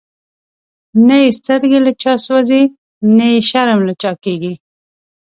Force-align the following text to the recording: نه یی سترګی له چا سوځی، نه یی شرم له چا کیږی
نه 1.07 1.15
یی 1.23 1.29
سترګی 1.39 1.79
له 1.85 1.91
چا 2.01 2.13
سوځی، 2.25 2.63
نه 3.17 3.25
یی 3.31 3.39
شرم 3.49 3.79
له 3.87 3.93
چا 4.01 4.11
کیږی 4.23 4.53